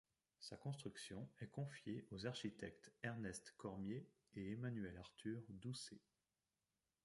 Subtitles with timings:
[0.39, 6.01] Sa construction est confiée aux architectes Ernest Cormier et Emmanuel-Arthur Doucet.